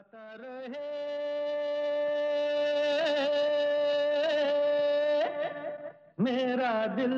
[0.00, 0.88] गाता रहे।
[6.20, 7.12] मेरा दिल।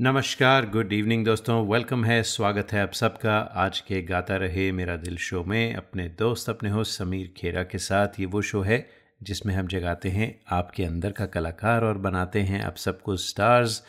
[0.00, 4.96] नमस्कार गुड इवनिंग दोस्तों। वेलकम है, स्वागत है आप सबका। आज के गाता रहे मेरा
[4.96, 8.86] दिल शो में अपने दोस्त, अपने होस्ट समीर खेरा के साथ। ये वो शो है
[9.22, 13.82] जिसमें हम जगाते हैं आपके अंदर का कलाकार और बनाते हैं आप सबको स्टार्स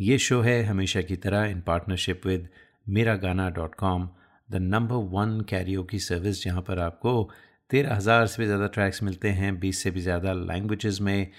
[0.00, 2.48] ये शो है हमेशा की तरह इन partnership with
[2.88, 4.10] Mera Gana dot com
[4.48, 7.12] the number one karaoke की सर्विस जहाँ पर आपको
[7.70, 11.30] तेरह हज़ार से भी ज़्यादा ट्रैक्स मिलते हैं, बीस से भी ज़्यादा लैंग्वेजेस में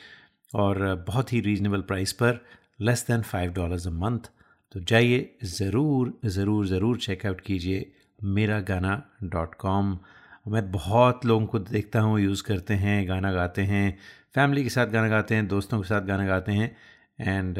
[0.53, 2.39] और बहुत ही रीजनेबल प्राइस पर
[2.81, 4.29] less than five dollars a month
[4.71, 7.91] तो जाइए, ज़रूर ज़रूर ज़रूर चेकआउट कीजिए
[8.23, 9.97] मेरा गाना डॉट कॉम
[10.45, 13.97] मैं बहुत लोगों को देखता हूँ यूज़ करते हैं, गाना गाते हैं
[14.35, 16.75] फैमिली के साथ गाना गाते हैं, दोस्तों के साथ गाना गाते हैं
[17.19, 17.57] and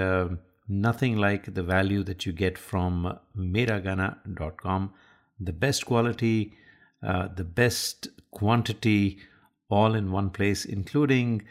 [0.86, 4.90] nothing like the value that you get from Mera Gana dot com
[5.41, 6.55] the best quality,
[7.02, 9.19] uh, the best quantity,
[9.69, 11.43] all in one place, including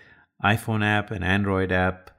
[0.43, 2.09] iPhone app and Android app.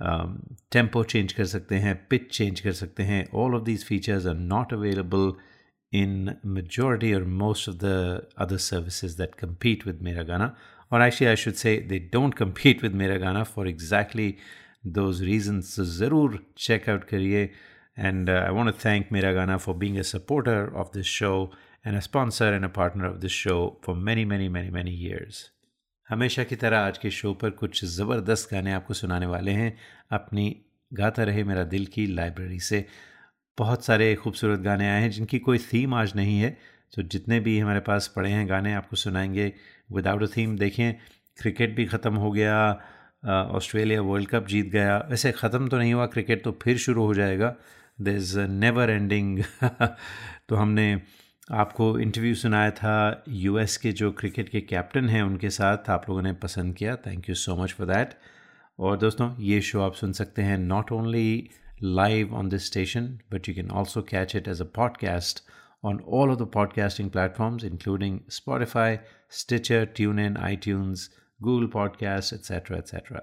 [0.00, 4.26] Um, tempo change कर सकते हैं pitch change कर सकते हैं all of these features
[4.26, 5.36] are not available
[5.92, 10.56] in majority or most of the other services that compete with Miragana
[10.90, 14.38] or actually I should say they don't compete with Miragana for exactly
[14.84, 17.48] those reasons so ज़रूर check out करिए
[17.97, 21.49] And uh, I want to thank Miragana for being a supporter of this show
[21.83, 25.43] and a sponsor and a partner of this show for many, many, many, many years.
[26.09, 29.75] हमेशा की तरह आज के show पर कुछ ज़बरदस्त गाने आपको सुनाने वाले हैं।
[30.11, 30.45] अपनी
[30.91, 32.85] गाता रहे मेरा दिल की लाइब्रेरी से।
[33.57, 36.57] बहुत सारे खूबसूरत गाने आए हैं जिनकी कोई थीम आज नहीं है।
[36.93, 39.51] तो जितने भी हमारे पास पड़े हैं गाने आपको सुनाएँगे।
[39.91, 40.93] विदाउट अ थीम देखें
[41.41, 42.55] क्रिकेट भी ख़त्म हो गया
[43.57, 47.13] ऑस्ट्रेलिया वर्ल्ड कप जीत गया। वैसे ख़त्म तो नहीं हुआ क्रिकेट तो फिर शुरू हो
[47.13, 47.55] जाएगा।
[47.99, 49.43] इज़ नेवर एंडिंग
[50.49, 51.01] तो हमने
[51.51, 56.21] आपको इंटरव्यू सुनाया था यूएस के जो क्रिकेट के कैप्टन हैं, उनके साथ आप लोगों
[56.21, 58.13] ने पसंद किया। Thank you so much for that
[58.79, 61.49] और दोस्तों, ये शो आप सुन सकते हैं not only
[61.83, 65.43] live on this station but you can also catch it as a podcast
[65.83, 68.97] on all of the podcasting platforms including Spotify
[69.31, 71.09] Stitcher tune in iTunes
[71.41, 73.19] Google podcast etcetera etcetera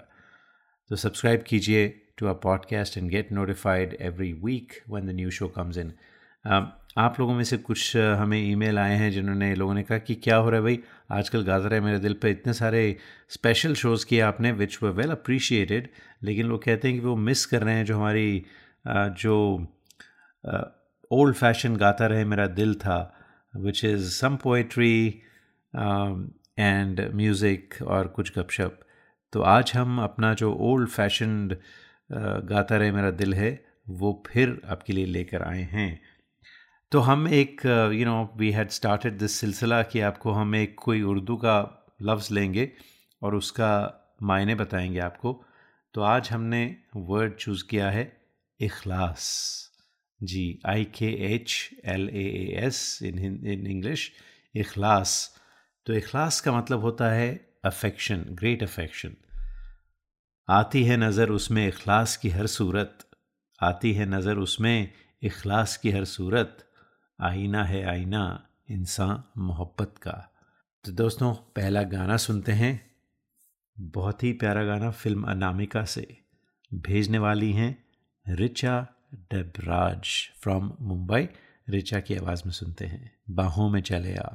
[0.89, 5.49] तो subscribe कीजिए। To our podcast and get notified every week when the new show
[5.59, 5.93] comes in.
[6.45, 6.65] Um,
[6.97, 10.35] आप लोगों में से कुछ हमें email आए हैं जिन्होंने लोगों ने कहा कि क्या
[10.35, 10.79] हो रहा है भाई?
[11.11, 12.83] आजकल गाजर है मेरे दिल पे। इतने सारे
[13.29, 15.89] स्पेशल शोज़ किए आपने विच वर वेल अप्रिशिएटेड
[16.23, 18.45] लेकिन लोग कहते हैं कि वो मिस कर रहे हैं जो हमारी
[18.87, 19.35] जो
[21.11, 22.97] ओल्ड फ़ैशन गाता रहे मेरा दिल था
[23.55, 25.21] which is some poetry
[26.59, 28.79] and music और कुछ गपशप।
[29.33, 31.57] तो आज हम अपना जो ओल्ड फैशनड
[32.09, 36.01] गाता रहे मेरा दिल है, वो फिर आपके लिए लेकर आए हैं।
[36.91, 37.61] तो हम एक
[37.93, 41.57] you know we had started this सिलसिला कि आपको हम एक कोई उर्दू का
[42.01, 42.71] लफ्ज़ लेंगे
[43.21, 43.71] और उसका
[44.23, 45.33] मायने बताएँगे आपको।
[45.93, 48.11] तो आज हमने वर्ड चूज़ किया है,
[48.59, 49.71] इखलास।
[50.23, 52.27] जी I K H L A
[52.57, 54.11] S in in English
[54.55, 55.39] इखलास।
[55.85, 57.29] तो इखलास का मतलब होता है
[57.65, 59.15] अफेक्शन ग्रेट अफेक्शन
[60.49, 62.97] आती है नज़र उसमें इखलास की हर सूरत,
[63.61, 64.91] आती है नज़र उसमें
[65.21, 66.57] इखलास की हर सूरत,
[67.21, 70.33] आईना है आईना, इंसान मोहब्बत का।
[70.83, 72.91] तो दोस्तों, पहला गाना सुनते हैं।
[73.79, 76.17] बहुत ही प्यारा गाना फ़िल्म अनामिका से।
[76.73, 77.83] भेजने वाली हैं
[78.29, 80.07] रिचा डबराज
[80.41, 81.27] फ्रॉम मुंबई।
[81.69, 84.29] रिचा की आवाज़ में सुनते हैं। बाहों में चले आ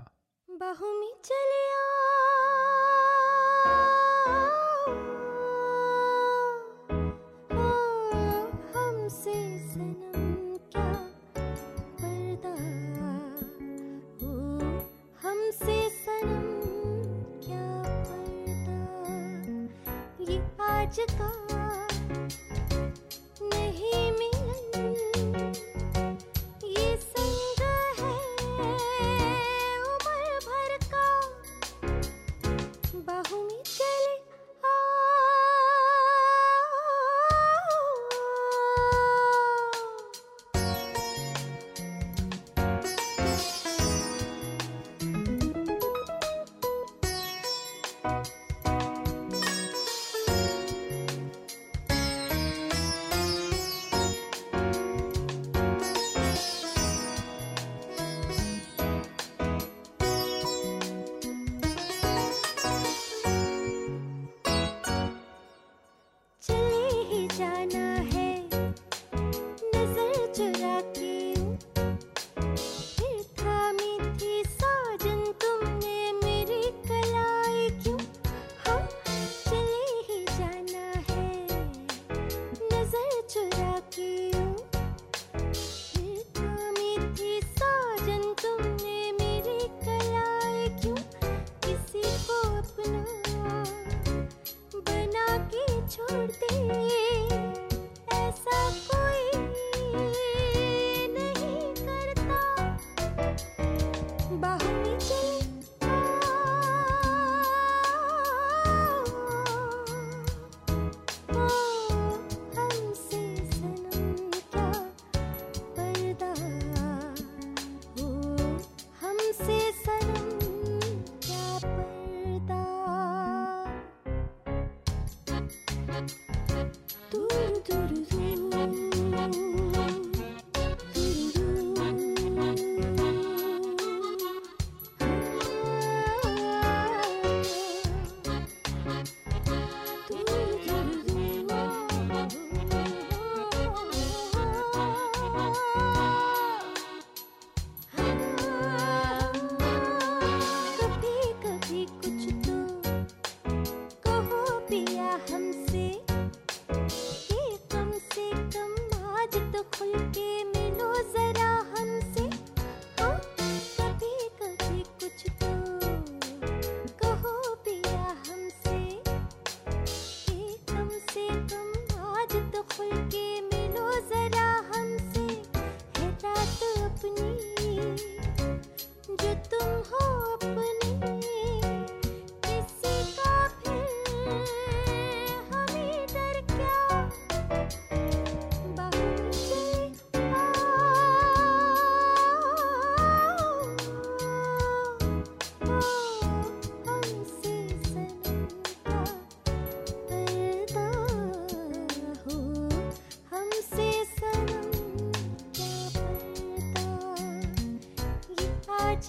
[209.01, 209.09] ये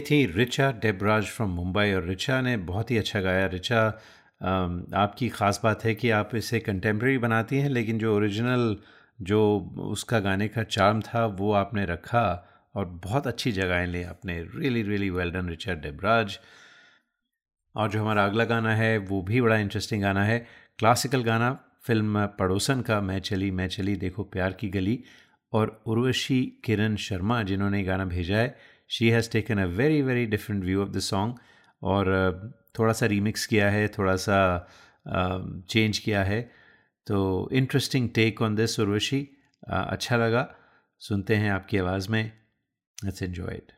[0.00, 3.86] थी रिचा डेबराज फ्रॉम मुंबई और रिचा ने बहुत ही अच्छा गाया। रिचा
[4.96, 8.76] आपकी ख़ास बात है कि आप इसे कंटेम्प्रेरी बनाती हैं, लेकिन जो ओरिजिनल
[9.24, 9.40] जो
[9.88, 12.24] उसका गाने का चार्म था, वो आपने रखा
[12.74, 16.38] और बहुत अच्छी जगहें ली आपने। Really really well done Richa Debraj
[17.74, 20.38] और जो हमारा अगला गाना है, वो भी बड़ा इंटरेस्टिंग गाना है।
[20.78, 25.02] क्लासिकल गाना फ़िल्म पड़ोसन का, मैं चली मैं चली, देखो प्यार की गली।
[25.52, 28.56] और उर्वशी किरण शर्मा, जिन्होंने गाना भेजा है
[28.90, 31.34] she has taken a very very different view of the song
[31.82, 32.06] और,
[32.78, 34.38] थोड़ा सा रीमिक्स किया है, थोड़ा सा
[35.68, 36.40] चेंज किया है।
[37.06, 39.28] तो interesting take on this Urvashi
[39.70, 40.48] अच्छा लगा।
[41.02, 42.24] सुनते हैं आपकी आवाज़ में।
[43.04, 43.72] Let's enjoy it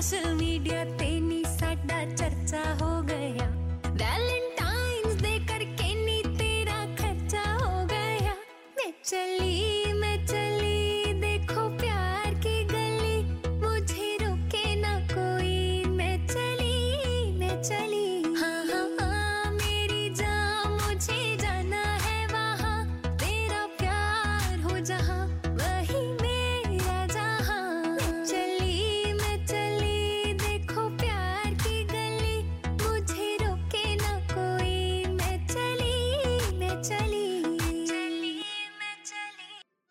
[0.00, 2.89] social media तेनी साडा चर्चा हो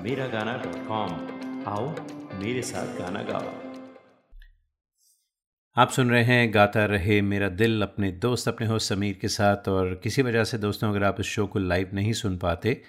[0.00, 1.10] Miragana.com.
[1.68, 1.88] आओ
[2.40, 3.48] मेरे साथ गाना गाओ।
[5.76, 9.68] आप सुन रहे हैं गाता रहे मेरा दिल अपने दोस्त अपने होस्ट समीर के साथ
[9.68, 12.82] और किसी वजह से दोस्तों अगर आप इस शो को लाइव नहीं सुन पाते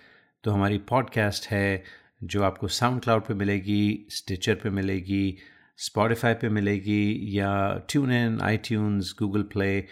[0.44, 1.84] तो हमारी पॉडकास्ट है
[2.24, 5.38] जो आपको साउंड क्लाउड पर मिलेगी स्टिचर पे मिलेगी
[5.78, 9.86] स्पॉटिफाई पे मिलेगी या tune in iTunes Google play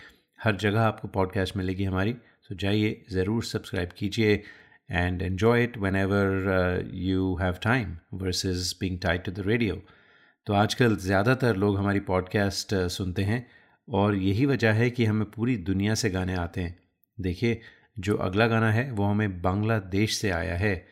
[0.43, 4.43] हर जगह आपको पॉडकास्ट मिलेगी हमारी। तो जाइए, ज़रूर सब्सक्राइब कीजिए।
[4.91, 9.81] And enjoy it whenever you have time versus being tied to the radio
[10.45, 13.45] तो आजकल ज़्यादातर लोग हमारी पॉडकास्ट सुनते हैं
[13.87, 16.77] और यही वजह है कि हमें पूरी दुनिया से गाने आते हैं।
[17.21, 17.61] देखिए,
[17.99, 20.87] जो अगला गाना है, वो हमें बांग्लादेश से आया है।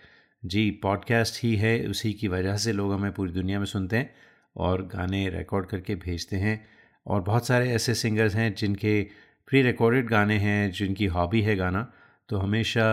[0.45, 4.13] जी पॉडकास्ट ही है, उसी की वजह से लोग हमें पूरी दुनिया में सुनते हैं
[4.55, 6.65] और गाने रिकॉर्ड करके भेजते हैं।
[7.07, 9.01] और बहुत सारे ऐसे सिंगर्स हैं जिनके
[9.47, 11.91] प्री रिकॉर्डेड गाने हैं, जिनकी हॉबी है गाना।
[12.29, 12.87] तो हमेशा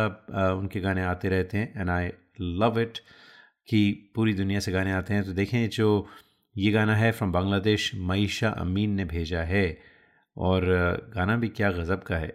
[0.58, 2.10] उनके गाने आते रहते हैं एंड आई
[2.40, 2.98] लव इट
[3.68, 6.06] कि पूरी दुनिया से गाने आते हैं। तो देखें जो
[6.56, 9.66] ये गाना है फ्रॉम बांग्लादेश मईशा अमीन ने भेजा है,
[10.36, 10.64] और
[11.14, 12.32] गाना भी क्या गज़ब का है।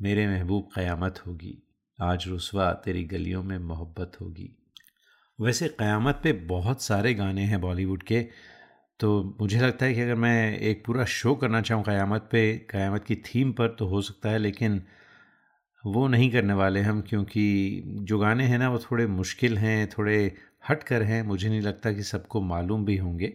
[0.00, 1.56] मेरे महबूब क़यामत होगी,
[1.98, 4.50] आज रसवा तेरी गलियों में मोहब्बत होगी।
[5.38, 8.20] वैसे क़यामत पे बहुत सारे गाने हैं बॉलीवुड के
[9.00, 13.04] तो मुझे लगता है कि अगर मैं एक पूरा शो करना चाहूँ क़यामत पे, क़यामत
[13.04, 14.82] की थीम पर तो हो सकता है, लेकिन
[15.84, 20.36] वो नहीं करने वाले हम, क्योंकि जो गाने हैं ना, वो थोड़े मुश्किल हैं, थोड़े
[20.70, 23.32] हट कर हैं। मुझे नहीं लगता कि सबको मालूम भी होंगे।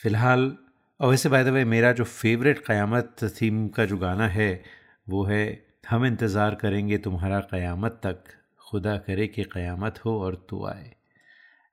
[0.00, 0.56] फ़िलहाल,
[1.00, 4.62] और वैसे बाय द वे मेरा जो फेवरेट क़यामत थीम का जो गाना है,
[5.08, 8.24] वो है, हम इंतज़ार करेंगे तुम्हारा क़यामत तक।
[8.60, 10.92] खुदा करे कि क़यामत हो और तू आए।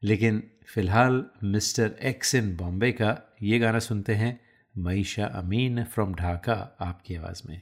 [0.04, 4.40] लेकिन फ़िलहाल, मिस्टर एक्स इन बॉम्बे का ये गाना सुनते हैं,
[4.78, 7.62] मईशा अमीन फ्रॉम ढाका आपकी आवाज़ में।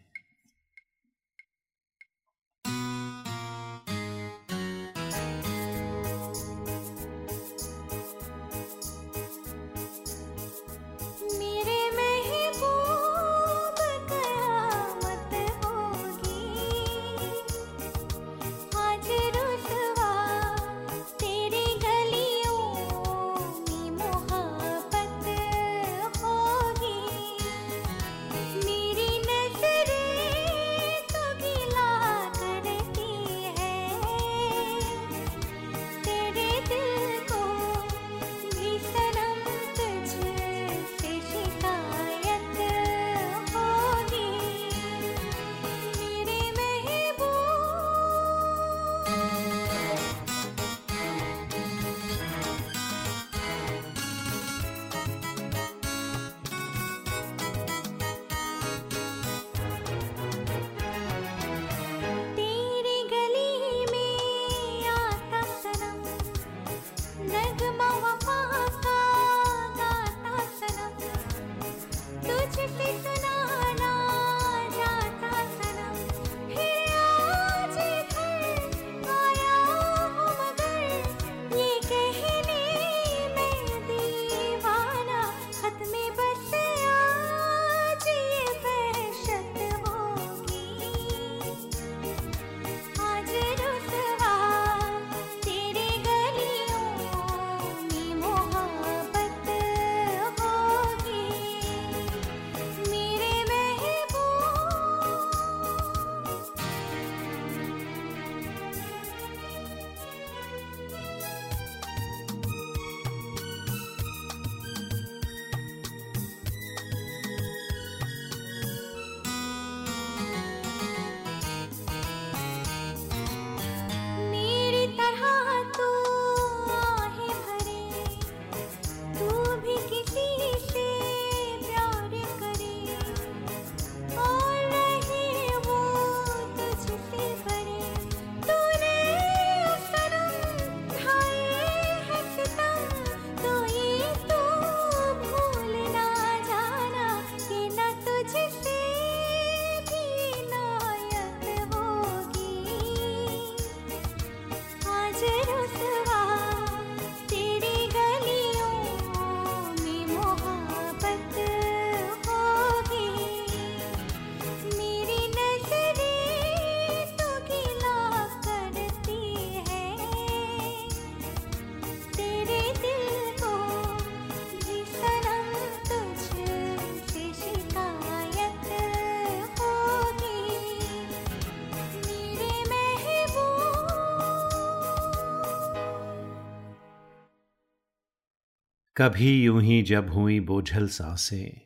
[189.01, 191.61] कभी यूँ ही जब हुई बोझल साँसें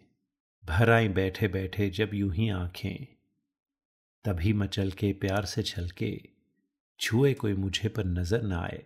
[0.66, 3.06] भर आई बैठे बैठे जब यूँ ही आँखें,
[4.26, 6.22] तभी मचल के प्यार से छल के
[7.00, 8.84] छुए कोई मुझे पर नज़र ना आए,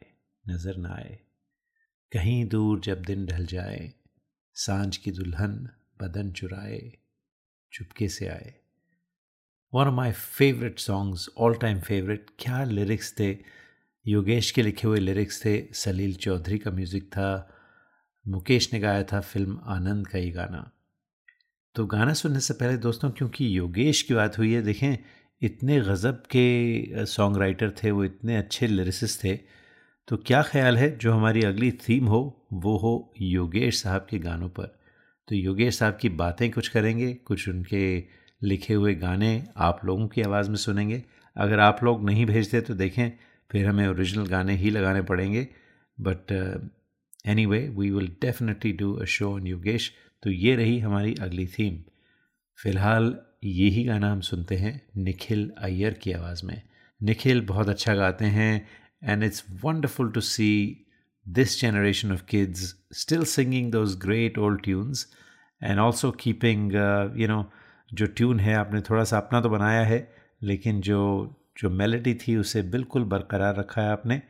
[0.49, 1.19] नज़र ना आए।
[2.11, 3.93] कहीं दूर जब दिन ढल जाए,
[4.53, 5.69] साँझ की दुल्हन
[6.01, 6.91] बदन चुराए,
[7.73, 8.53] चुपके से आए।
[9.73, 13.37] One of my favourite songs all time favourite क्या लिरिक्स थे?
[14.07, 17.55] योगेश के लिखे हुए लिरिक्स थे, सलील चौधरी का म्यूज़िक था
[18.29, 20.69] मुकेश ने गाया था फ़िल्म आनंद का ये गाना।
[21.75, 24.97] तो गाना सुनने से पहले दोस्तों, क्योंकि योगेश की बात हुई है, देखें,
[25.41, 29.39] इतने गज़ब के सॉन्ग राइटर थे, वो इतने अच्छे लिरिसिस थे
[30.07, 34.47] तो क्या ख्याल है जो हमारी अगली थीम हो, वो हो योगेश साहब के गानों
[34.49, 34.75] पर।
[35.27, 38.03] तो योगेश साहब की बातें कुछ करेंगे, कुछ उनके
[38.41, 41.03] लिखे हुए गाने आप लोगों की आवाज़ में सुनेंगे।
[41.35, 43.11] अगर आप लोग नहीं भेजते तो देखें,
[43.51, 45.47] फिर हमें ओरिजिनल गाने ही लगाने पड़ेंगे
[45.97, 46.33] but
[47.45, 49.91] anyway we will definitely do a show on Yogesh
[50.23, 51.77] तो ये रही हमारी अगली थीम
[52.59, 56.61] फ़िलहाल यही गाना हम सुनते हैं निखिल अय्यर की आवाज़ में।
[57.01, 58.67] निखिल बहुत अच्छा गाते हैं
[59.03, 60.51] and it's wonderful to see
[61.25, 65.05] this generation of kids still singing those great old tunes
[65.61, 66.73] and also keeping
[67.17, 67.43] you know
[67.93, 69.99] जो ट्यून है, आपने थोड़ा सा अपना तो बनाया है,
[70.43, 70.99] लेकिन जो
[71.57, 74.21] जो मेलेडी थी, उसे बिल्कुल बरकरार रखा है आपने।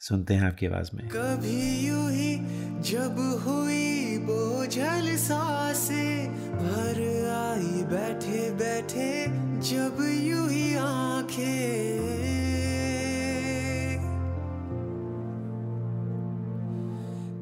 [0.00, 2.36] सुनते हैं आपकी आवाज़ में। कभी यू ही
[2.82, 3.16] जब
[3.46, 6.98] हुई बोझल सासे, भर
[7.30, 9.26] आई बैठे बैठे,
[9.60, 12.06] जब यू ही आँखें।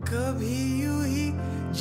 [0.02, 1.30] कभी यू ही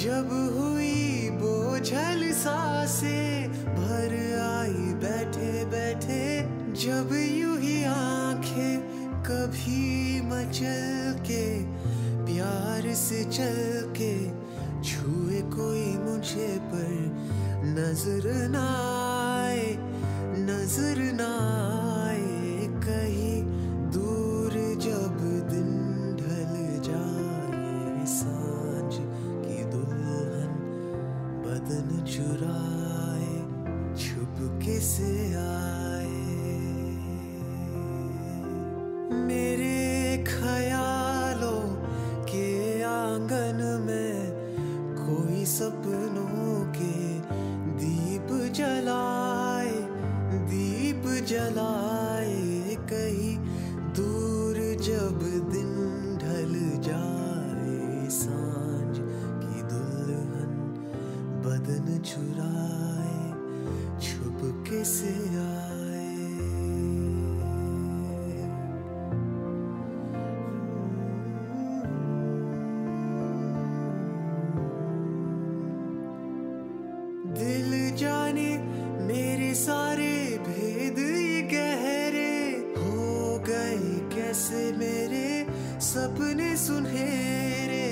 [0.04, 6.42] जब हुई बोझल सासे, भर आई बैठे बैठे,
[6.82, 7.10] जब
[10.54, 11.46] मचल के
[12.26, 14.14] प्यार से चल के
[14.86, 16.92] छुए कोई मुझे पर
[17.74, 18.66] नज़र ना
[84.44, 87.88] कैसे मेरे सपने सुनहरे।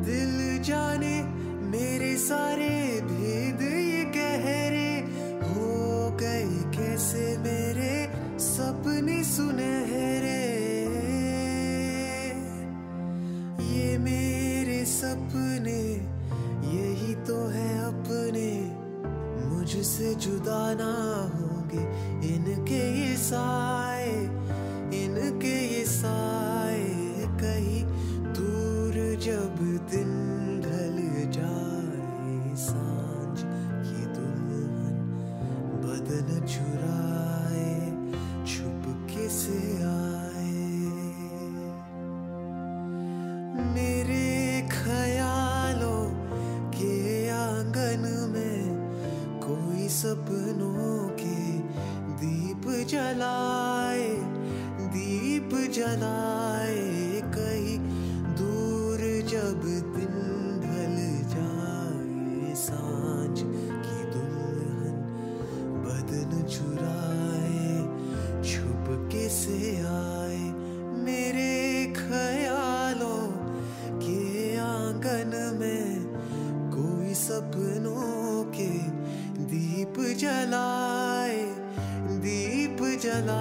[0.00, 1.12] दिल जाने
[1.68, 2.70] मेरे सारे
[3.04, 4.92] भेद ये गहरे
[5.44, 5.68] हो
[6.16, 7.94] गए कैसे मेरे
[8.40, 9.81] सपने सुनहरे।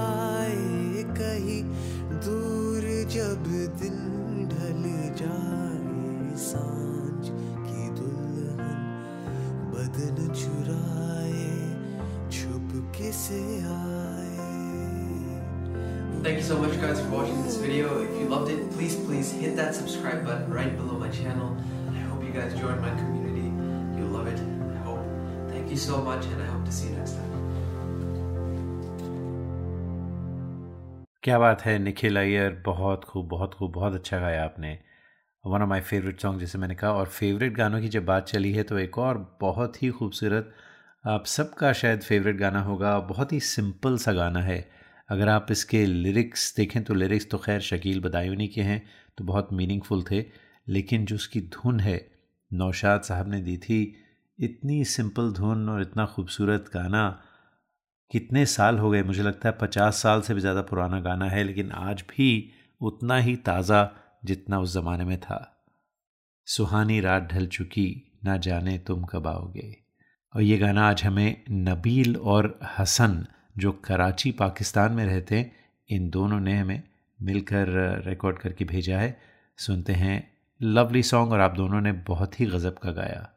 [0.00, 1.62] जलाए कहीं
[2.24, 3.48] दूर जब
[3.80, 3.98] दिन
[4.52, 4.82] ढल
[5.20, 7.24] जाए सांझ
[7.66, 8.62] की दुल्हन
[9.74, 11.50] बदन चुराए
[12.38, 13.42] छुपके से
[13.76, 14.35] आए
[16.26, 17.90] Thank you so much guys for watching this video.
[18.04, 21.54] If you loved it, please, please hit that subscribe button right below my channel.
[21.94, 23.46] I hope you guys join my community.
[23.96, 24.44] You'll love it.
[24.74, 25.06] I hope.
[25.54, 27.29] Thank you so much and I hope to see you next time.
[31.23, 34.79] क्या बात है, निखिल अय्यर। बहुत खूब बहुत खूब, बहुत अच्छा गाया आपने।
[35.45, 38.53] One of my favourite song जैसे मैंने कहा। और फेवरेट गानों की जब बात चली
[38.53, 40.53] है तो एक और बहुत ही खूबसूरत,
[41.05, 44.69] आप सबका शायद फेवरेट गाना होगा। बहुत ही सिंपल सा गाना है।
[45.10, 48.84] अगर आप इसके लिरिक्स देखें तो लिरिक्स तो खैर शकील बदायूनी के हैं
[49.17, 50.25] तो बहुत मीनिंगफुल थे।
[50.67, 52.12] लेकिन जो उसकी धुन है,
[52.53, 53.95] नौशाद साहब ने दी थी,
[54.39, 57.21] इतनी सिंपल धुन और इतना खूबसूरत गाना
[58.12, 59.04] कितने साल हो गए?
[59.04, 63.17] मुझे लगता है पचास साल से भी ज़्यादा पुराना गाना है, लेकिन आज भी उतना
[63.17, 63.91] ही ताज़ा
[64.26, 65.65] जितना उस ज़माने में था।
[66.45, 69.78] सुहानी रात ढल चुकी, ना जाने तुम कब आओगे।
[70.36, 73.26] और ये गाना आज हमें नबील और हसन,
[73.58, 75.56] जो कराची, पाकिस्तान में रहते हैं,
[75.89, 76.84] इन दोनों ने हमें
[77.21, 77.67] मिलकर
[78.08, 79.19] रिकॉर्ड करके भेजा है।
[79.58, 83.30] सुनते हैं, लवली सॉन्ग और आप दोनों ने बहुत ही गज़ब का गाया।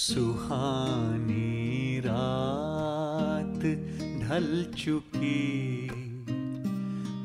[0.00, 3.60] सुहानी रात
[4.22, 5.90] ढल चुकी।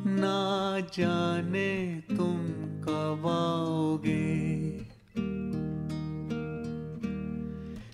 [0.07, 2.38] ना जाने तुम
[2.83, 4.79] कब आओगे।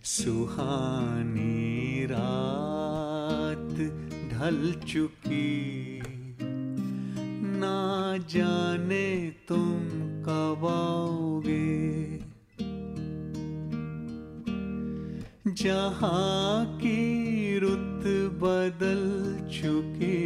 [0.04, 3.76] सुहानी रात
[4.34, 6.02] ढल चुकी।
[7.44, 9.31] ना जाने
[15.54, 18.04] जहाँ की रुत
[18.42, 19.02] बदल
[19.50, 20.22] चुकी।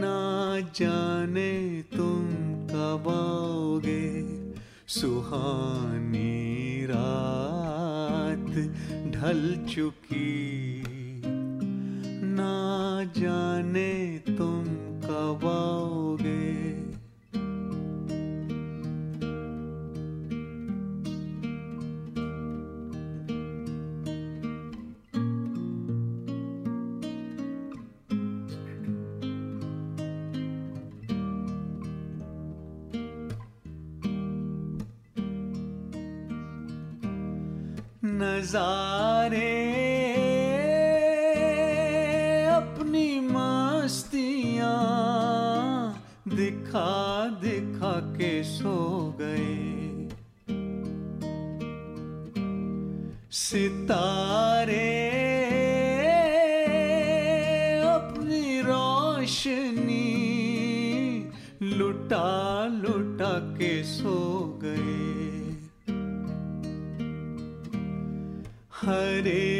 [0.00, 2.26] ना जाने तुम
[2.66, 4.06] कब आओगे
[4.88, 8.50] सुहानी रात
[9.14, 10.82] ढल चुकी।
[12.24, 12.54] ना
[13.16, 14.64] जाने तुम
[15.06, 15.99] कब आओगे
[38.50, 39.50] नजारे
[42.50, 44.72] अपनी मस्तियाँ
[46.28, 46.90] दिखा
[47.42, 48.74] दिखा के सो
[49.20, 50.08] गए।
[53.30, 54.90] सितारे,
[57.86, 60.08] अपनी रोशनी
[61.62, 62.26] लुटा
[62.74, 64.18] लुटा के सो
[64.64, 65.09] गए।
[69.20, 69.59] हर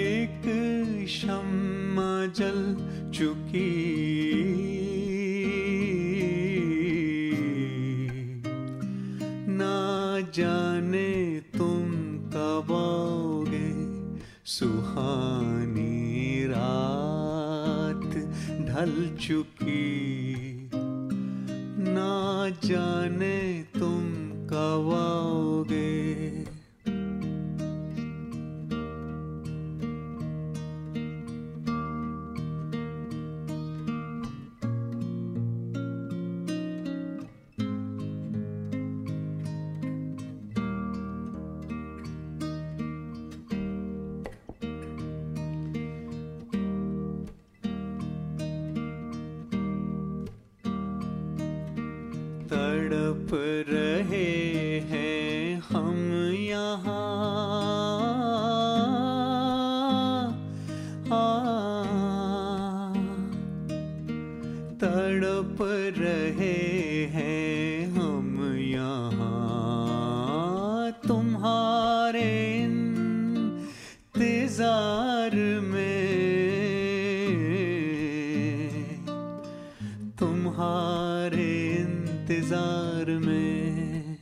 [80.51, 84.17] तुम्हारे इंतज़ार में।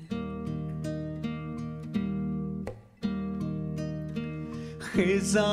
[4.83, 5.53] खिजा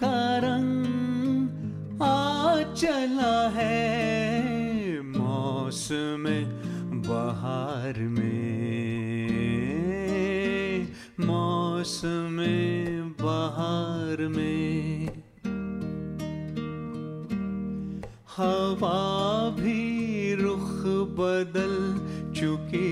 [0.00, 6.24] का रंग आ चला है मौसम
[7.08, 8.38] बहार में।
[11.26, 12.38] मौसम
[13.22, 15.08] बहार में।
[18.36, 19.21] हवा
[21.22, 21.74] बदल
[22.40, 22.91] चुकी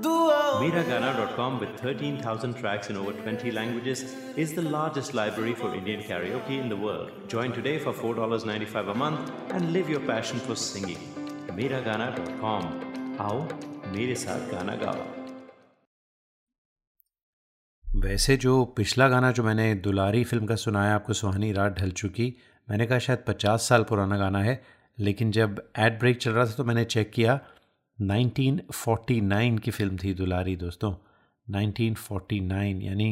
[0.00, 4.02] दुआ Mera Gana.com with 13,000 tracks in over 20 languages
[4.36, 7.10] is the largest library for Indian karaoke in the world.
[7.28, 11.02] Join today for $4.95 a month and live your passion for singing.
[11.58, 12.64] Miragana.com.
[13.20, 13.40] आओ
[13.94, 15.04] मेरे साथ गाना गाओ
[17.84, 22.34] वैसे जो पिछला गाना जो मैंने दुलारी फ़िल्म का सुनाया आपको सुहानी रात ढल चुकी
[22.70, 24.62] मैंने कहा शायद 50 साल पुराना गाना है
[24.98, 27.40] लेकिन जब एड ब्रेक चल रहा था तो मैंने चेक किया
[27.98, 30.92] 1949 की फ़िल्म थी दुलारी दोस्तों।
[31.48, 33.10] 1949 यानी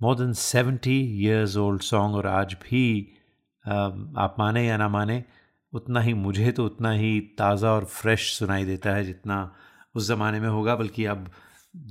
[0.00, 2.82] more than 70 years old song और आज भी
[3.64, 5.22] आप माने या ना माने,
[5.72, 9.36] उतना ही मुझे तो उतना ही ताज़ा और फ्रेश सुनाई देता है जितना
[9.94, 11.30] उस ज़माने में होगा, बल्कि अब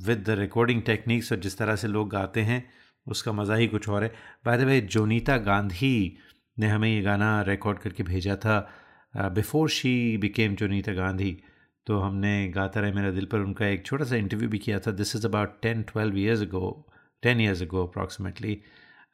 [0.06, 2.64] विद द रिकॉर्डिंग टेक्निक्स और जिस तरह से लोग गाते हैं,
[3.08, 4.10] उसका मज़ा ही कुछ और है।
[4.46, 6.18] By the way Jonita Gandhi
[6.58, 11.38] ने हमें ये गाना रिकॉर्ड करके भेजा था before she became Jonita Gandhi.
[11.90, 14.92] तो हमने गाता रहे मेरा दिल पर। उनका एक छोटा सा इंटरव्यू भी किया था।
[14.92, 16.70] This is about ten twelve years ago
[17.24, 18.52] ten years ago approximately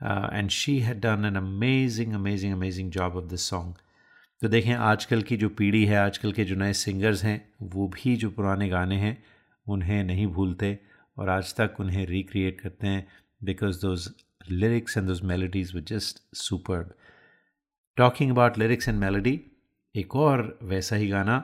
[0.02, 3.76] and she had done an amazing amazing amazing job of this song
[4.42, 8.16] तो देखें, आजकल की जो पीढ़ी है, आजकल के जो नए सिंगर्स हैं, वो भी
[8.16, 9.18] जो पुराने गाने हैं,
[9.68, 10.78] उन्हें नहीं भूलते
[11.18, 13.08] और आज तक उन्हें रिक्रिएट करते हैं
[13.44, 14.10] because those
[14.52, 16.96] lyrics and those melodies were just super
[17.98, 19.40] talking about lyrics and melody
[19.96, 21.44] एक और वैसा ही गाना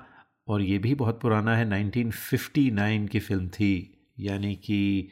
[0.51, 3.73] और ये भी बहुत पुराना है 1959 की फ़िल्म थी,
[4.19, 5.09] यानी कि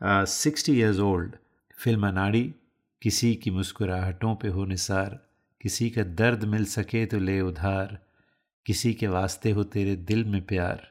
[0.00, 1.36] सिक्सटी ईयर्स ओल्ड
[1.78, 2.54] फ़िल्म अनाड़ी।
[3.02, 5.18] किसी की मुस्कुराहटों पे हो निसार,
[5.60, 7.98] किसी का दर्द मिल सके तो ले उधार,
[8.66, 10.88] किसी के वास्ते हो तेरे दिल में प्यार।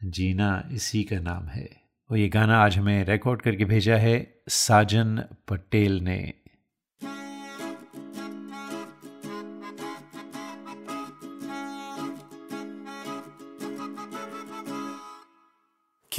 [0.00, 1.68] जीना इसी का नाम है।
[2.10, 4.16] और ये गाना आज हमें रिकॉर्ड करके भेजा है,
[4.48, 6.32] साजन पटेल ने।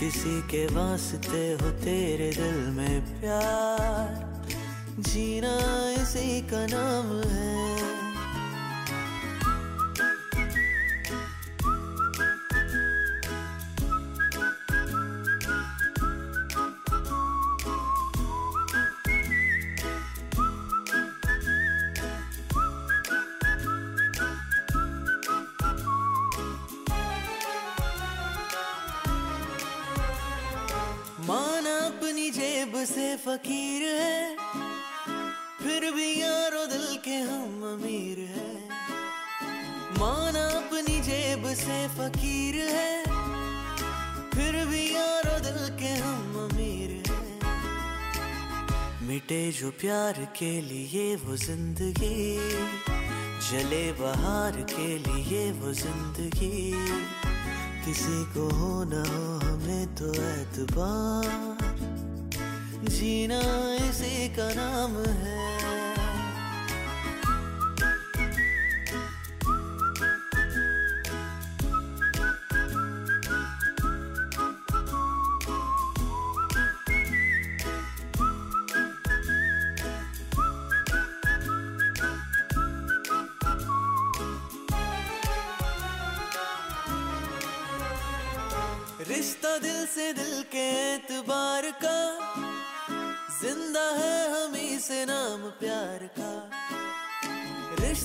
[0.00, 4.46] किसी के वास्ते हो तेरे दिल में प्यार।
[4.98, 5.58] जीना
[6.02, 7.67] इसी का नाम है।
[33.38, 34.36] फकीर है,
[35.58, 38.46] फिर भी यारो दिल के हम अमीर है।
[39.98, 43.04] माना अपनी जेब से फकीर है,
[44.34, 47.22] फिर भी यारो दिल के हम अमीर है।
[49.08, 52.18] मिटे जो प्यार के लिए वो ज़िंदगी,
[53.50, 56.72] जले बहार के लिए वो ज़िंदगी।
[57.84, 61.67] किसी को हो ना हो हमें तो एतबार।
[62.84, 63.40] जीना
[63.74, 65.57] इसी का नाम है।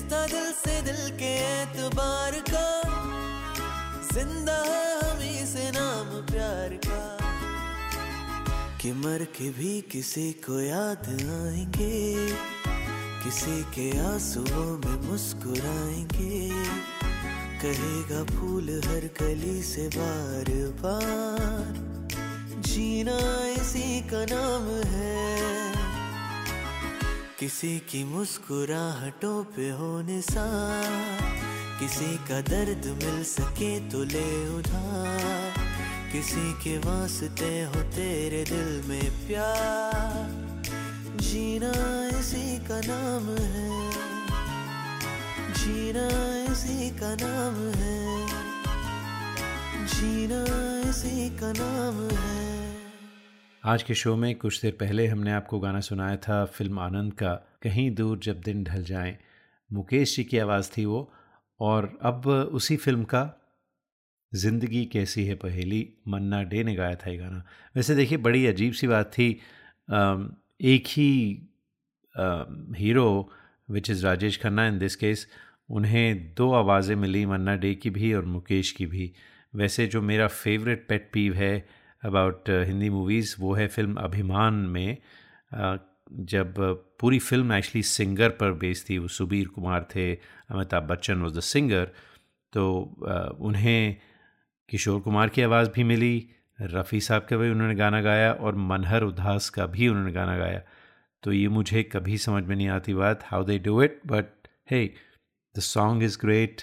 [0.04, 2.68] रिश्ता दिल से दिल के एतबार का।
[4.12, 7.00] ज़िंदा है हमी से नाम प्यार का।
[8.80, 12.28] कि मर के भी किसी को याद आएँगे,
[13.24, 16.50] किसी के आंसुओं में मुस्कुराएँगे।
[17.62, 20.52] कहेगा फूल हर कली से बार
[20.84, 21.72] बार,
[22.60, 23.18] जीना
[23.52, 25.63] इसी का नाम है।
[27.44, 30.44] किसी की मुस्कुराहटों पे होने सा
[31.78, 35.58] किसी का दर्द मिल सके तो ले उधार,
[36.12, 40.16] किसी के वास्ते हो तेरे दिल में प्यार।
[41.20, 41.72] जीना
[42.18, 43.68] इसी का नाम है,
[45.52, 46.08] जीना
[46.52, 48.00] इसी का नाम है,
[49.92, 50.42] जीना
[50.90, 52.73] इसी का नाम है।
[53.64, 57.32] आज के शो में कुछ देर पहले हमने आपको गाना सुनाया था फ़िल्म आनंद का,
[57.62, 59.16] कहीं दूर जब दिन ढल जाए।
[59.70, 61.12] मुकेश जी की आवाज़ थी वो,
[61.60, 63.22] और अब उसी फ़िल्म का,
[64.32, 67.42] ज़िंदगी कैसी है पहेली, मन्ना डे ने गाया था ये गाना।
[67.76, 69.28] वैसे देखिए, बड़ी अजीब सी बात थी
[70.72, 71.12] एक ही
[72.78, 73.30] hero
[73.68, 75.26] which is Rajesh Khanna in this case
[75.70, 79.10] उन्हें दो आवाज़ें मिली, मन्ना डे की भी और मुकेश की भी।
[79.54, 84.96] वैसे जो मेरा फेवरेट पेट पीव है अबाउट हिंदी मूवीज़ वो है फ़िल्म अभिमान में
[84.96, 85.78] uh,
[86.32, 86.54] जब
[87.00, 91.40] पूरी फ़िल्म एक्चुअली सिंगर पर बेस्ड थी वो सुबीर कुमार थे Amitabh Bachchan was the
[91.40, 91.90] singer
[92.52, 93.96] तो uh, उन्हें
[94.68, 96.16] किशोर कुमार की आवाज़ भी मिली
[96.60, 100.60] रफ़ी साहब का भी उन्होंने गाना गाया और मनहर उदास का भी उन्होंने गाना गाया।
[101.22, 104.84] तो ये मुझे कभी समझ में नहीं आती बात how they do it but hey
[105.54, 106.62] the song is great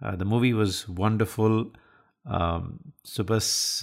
[0.00, 1.72] the movie was wonderful
[3.06, 3.80] so बस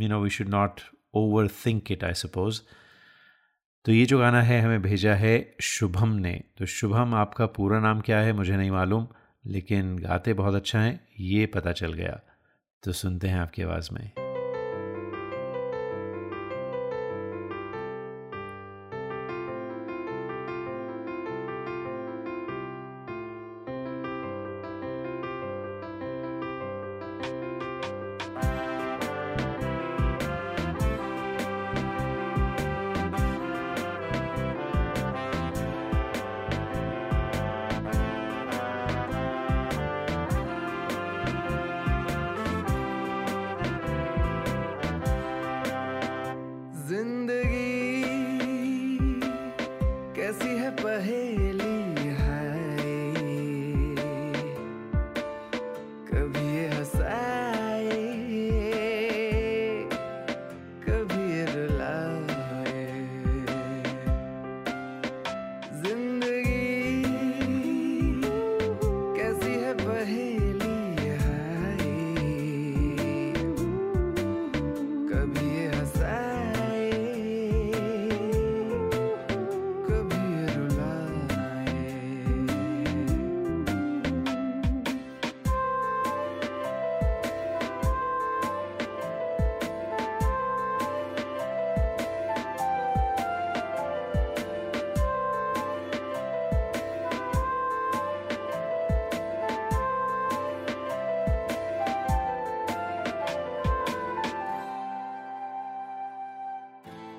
[0.00, 0.80] you know we should not
[1.66, 2.60] overthink it I suppose
[3.84, 8.00] तो ये जो गाना है, हमें भेजा है शुभम ने। तो शुभम, आपका पूरा नाम
[8.00, 9.06] क्या है, मुझे नहीं मालूम,
[9.46, 12.20] लेकिन गाते बहुत अच्छा हैं, ये पता चल गया।
[12.82, 14.27] तो सुनते हैं आपकी आवाज़ में।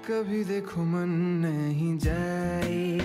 [0.10, 1.10] कभी देखो मन
[1.45, 2.97] नहीं जाए।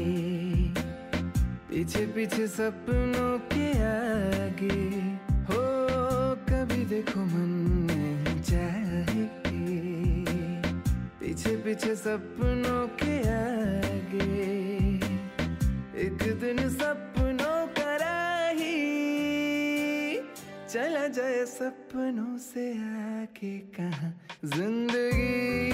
[1.70, 4.78] पीछे पीछे सपनों के आगे।
[5.44, 5.61] हो,
[6.48, 7.52] कभी देखो मन
[7.90, 9.28] नहीं जाए।
[11.20, 14.30] पीछे पीछे सपनों के आगे।
[16.07, 18.80] एक दिन सपनों का राही।
[20.68, 24.12] चला जाए सपनों से आके कहा?
[24.44, 25.73] ज़िंदगी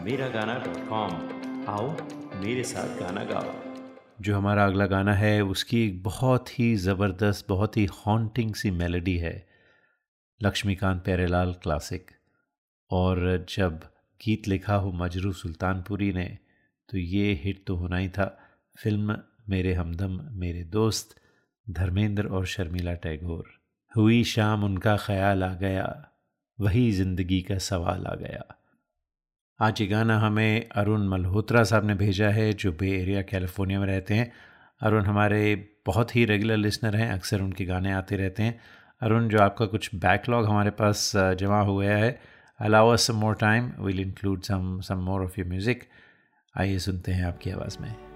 [0.00, 1.10] Meragana.com
[1.68, 1.88] आओ
[2.40, 3.50] मेरे साथ गाना गाओ।
[4.20, 9.16] जो हमारा अगला गाना है, उसकी एक बहुत ही ज़बरदस्त, बहुत ही हॉन्टिंग सी मेलोडी
[9.16, 9.34] है,
[10.40, 12.10] लक्ष्मीकांत प्यारेलाल क्लासिक
[12.90, 13.80] और जब
[14.20, 16.26] गीत लिखा हो मजरू सुल्तानपुरी ने
[16.88, 18.26] तो ये हिट तो होना ही था।
[18.76, 19.16] फ़िल्म
[19.48, 21.14] मेरे हमदम, मेरे दोस्त,
[21.66, 23.44] धर्मेंद्र और शर्मिला टैगोर।
[23.92, 25.86] हुई शाम उनका ख्याल आ गया,
[26.58, 28.56] वही ज़िंदगी का सवाल आ गया।
[29.60, 33.86] आज ये गाना हमें अरुण मल्होत्रा साहब ने भेजा है, जो बे एरिया, कैलिफ़ोर्निया में
[33.86, 34.30] रहते हैं।
[34.80, 35.54] अरुण हमारे
[35.86, 38.58] बहुत ही रेगुलर लिसनर हैं, अक्सर उनके गाने आते रहते हैं।
[39.02, 42.18] अरुण, जो आपका कुछ बैकलॉग हमारे पास जमा हो गया है
[42.60, 45.84] allow us some more time will include some some more of your music
[46.54, 48.09] आइए सुनते हैं आपकी आवाज़ में।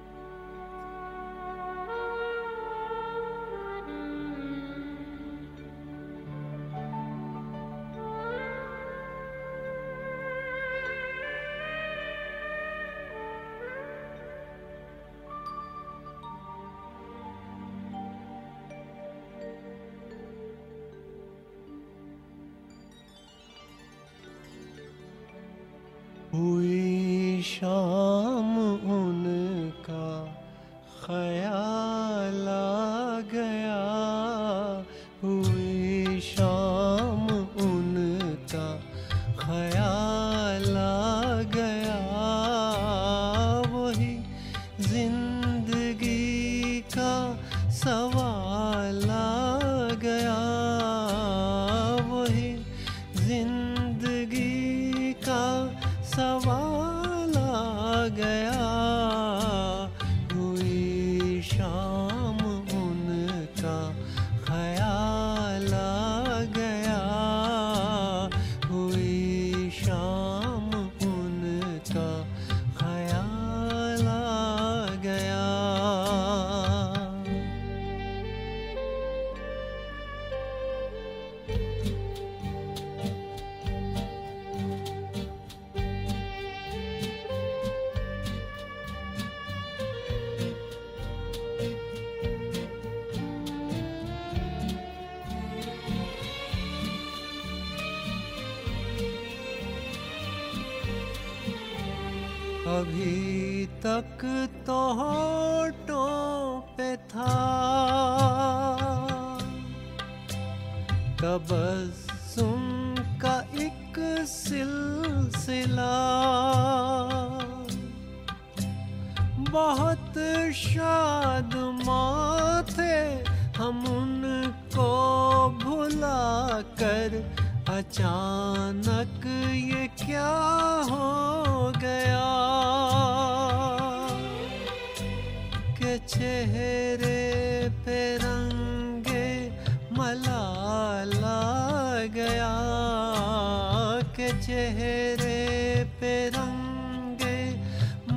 [146.05, 147.37] पे रंगे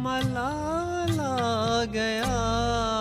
[0.03, 1.35] मलाला
[1.95, 2.96] गया।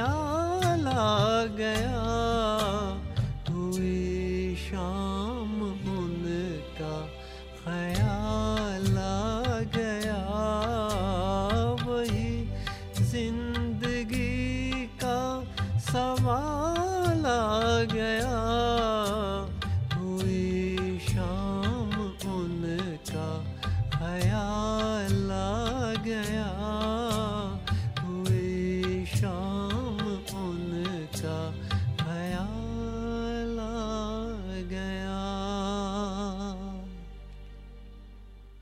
[0.00, 2.00] चाला गया।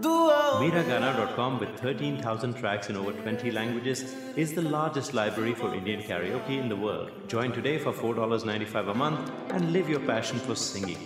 [0.00, 4.02] Com with 13,000 tracks in over 20 languages
[4.36, 7.10] is the largest library for Indian karaoke in the world.
[7.28, 11.02] Join today for $4.95 a month and live your passion for singing.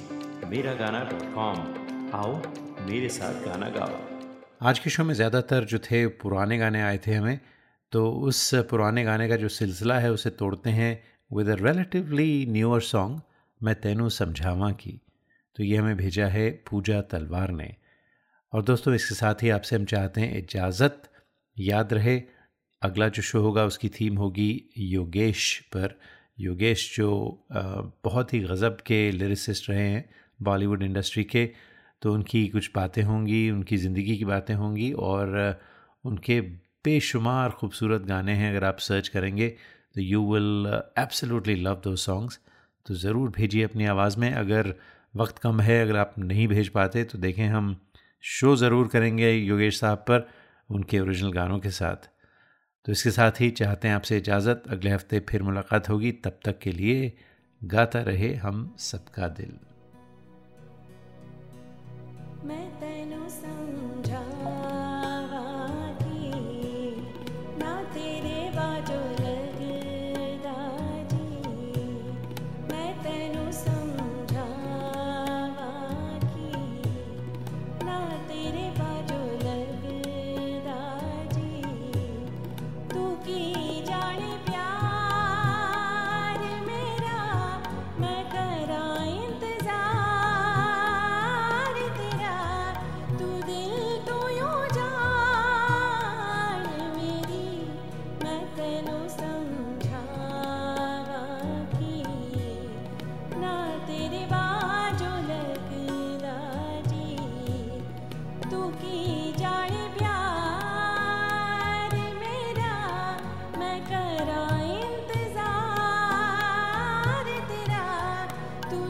[0.80, 1.00] गाना
[2.14, 2.34] आओ
[2.88, 3.98] मेरे साथ गाना गाओ
[4.62, 7.40] आज के शो में ज़्यादातर जो थे पुराने गाने आए थे हमें
[7.92, 10.92] तो उस पुराने गाने का जो सिलसिला है उसे तोड़ते हैं
[11.30, 13.20] with a relatively newer song
[13.60, 15.00] मैं तेनू समझावा की
[15.56, 17.68] तो ये हमें भेजा है पूजा तलवार ने
[18.52, 21.02] और दोस्तों, इसके साथ ही आपसे हम चाहते हैं इजाज़त।
[21.56, 22.20] याद रहे,
[22.82, 25.98] अगला जो शो होगा, उसकी थीम होगी योगेश पर।
[26.38, 27.08] योगेश जो
[27.52, 30.04] बहुत ही गज़ब के लिरिसिस्ट रहे हैं
[30.40, 31.44] बॉलीवुड इंडस्ट्री के
[32.02, 35.58] तो उनकी कुछ बातें होंगी, उनकी ज़िंदगी की बातें होंगी और
[36.04, 39.48] उनके बेशुमार खूबसूरत गाने हैं, अगर आप सर्च करेंगे
[39.94, 42.38] तो you will absolutely love those songs
[42.86, 44.74] तो ज़रूर भेजिए अपनी आवाज़ में। अगर
[45.14, 47.76] वक्त कम है, अगर आप नहीं भेज पाते तो देखें हम
[48.24, 50.28] शो ज़रूर करेंगे योगेश साहब पर
[50.70, 52.08] उनके ओरिजिनल गानों के साथ।
[52.84, 56.58] तो इसके साथ ही चाहते हैं आपसे इजाज़त। अगले हफ़्ते फिर मुलाकात होगी। तब तक
[56.58, 57.12] के लिए
[57.64, 59.58] गाता रहे हम सबका दिल।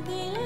[0.06, 0.45] तू दिल